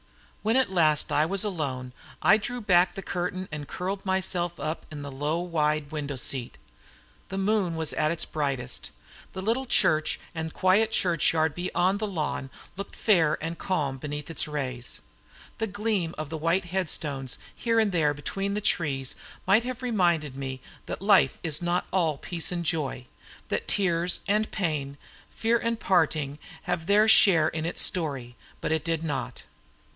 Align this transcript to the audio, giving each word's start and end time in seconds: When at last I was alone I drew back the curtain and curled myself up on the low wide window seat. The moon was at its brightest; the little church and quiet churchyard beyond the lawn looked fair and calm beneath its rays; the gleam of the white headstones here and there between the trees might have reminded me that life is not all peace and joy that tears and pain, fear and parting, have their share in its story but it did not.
When 0.41 0.55
at 0.55 0.71
last 0.71 1.11
I 1.11 1.27
was 1.27 1.43
alone 1.43 1.93
I 2.23 2.37
drew 2.37 2.59
back 2.59 2.95
the 2.95 3.03
curtain 3.03 3.47
and 3.51 3.67
curled 3.67 4.03
myself 4.03 4.59
up 4.59 4.87
on 4.91 5.03
the 5.03 5.11
low 5.11 5.39
wide 5.39 5.91
window 5.91 6.15
seat. 6.15 6.57
The 7.29 7.37
moon 7.37 7.75
was 7.75 7.93
at 7.93 8.09
its 8.09 8.25
brightest; 8.25 8.89
the 9.33 9.43
little 9.43 9.67
church 9.67 10.19
and 10.33 10.51
quiet 10.51 10.89
churchyard 10.91 11.53
beyond 11.53 11.99
the 11.99 12.07
lawn 12.07 12.49
looked 12.75 12.95
fair 12.95 13.37
and 13.39 13.59
calm 13.59 13.99
beneath 13.99 14.31
its 14.31 14.47
rays; 14.47 15.01
the 15.59 15.67
gleam 15.67 16.15
of 16.17 16.31
the 16.31 16.37
white 16.39 16.65
headstones 16.65 17.37
here 17.55 17.79
and 17.79 17.91
there 17.91 18.15
between 18.15 18.55
the 18.55 18.61
trees 18.61 19.13
might 19.45 19.63
have 19.63 19.83
reminded 19.83 20.35
me 20.35 20.59
that 20.87 21.03
life 21.03 21.37
is 21.43 21.61
not 21.61 21.85
all 21.93 22.17
peace 22.17 22.51
and 22.51 22.65
joy 22.65 23.05
that 23.49 23.67
tears 23.67 24.21
and 24.27 24.49
pain, 24.51 24.97
fear 25.29 25.59
and 25.59 25.79
parting, 25.79 26.39
have 26.63 26.87
their 26.87 27.07
share 27.07 27.49
in 27.49 27.67
its 27.67 27.83
story 27.83 28.35
but 28.61 28.71
it 28.71 28.83
did 28.83 29.03
not. 29.03 29.43